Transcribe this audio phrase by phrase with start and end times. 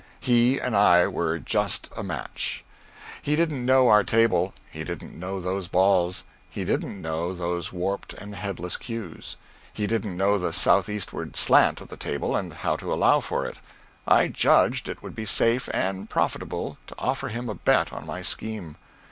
[0.19, 2.63] He and I were just a match.
[3.21, 8.13] He didn't know our table; he didn't know those balls; he didn't know those warped
[8.13, 9.37] and headless cues;
[9.71, 13.57] he didn't know the southeastern slant of the table, and how to allow for it.
[14.07, 18.23] I judged it would be safe and profitable to offer him a bet on my
[18.23, 18.77] scheme.